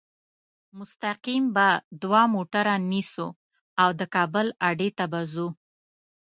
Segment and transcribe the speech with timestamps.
[0.77, 1.69] مستقیم به
[2.01, 3.27] دوه موټره نیسو
[3.81, 5.47] او د کابل اډې ته به ځو.